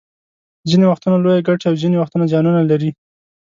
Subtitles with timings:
[0.69, 2.91] ځینې وختونه لویې ګټې او ځینې وخت زیانونه لري